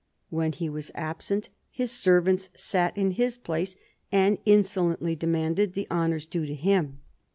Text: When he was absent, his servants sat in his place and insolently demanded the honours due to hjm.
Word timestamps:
When 0.31 0.51
he 0.51 0.67
was 0.67 0.89
absent, 0.95 1.49
his 1.69 1.91
servants 1.91 2.49
sat 2.55 2.97
in 2.97 3.11
his 3.11 3.37
place 3.37 3.75
and 4.11 4.39
insolently 4.47 5.15
demanded 5.15 5.73
the 5.73 5.85
honours 5.91 6.25
due 6.25 6.47
to 6.47 6.55
hjm. 6.57 6.93